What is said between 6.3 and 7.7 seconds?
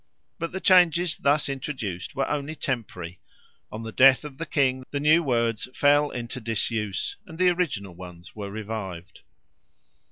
disuse, and the